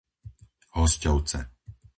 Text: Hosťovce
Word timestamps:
Hosťovce 0.77 1.39